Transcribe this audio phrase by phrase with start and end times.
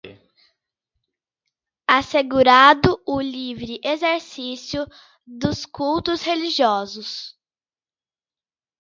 [1.87, 4.87] assegurado o livre exercício
[5.27, 7.37] dos cultos religiosos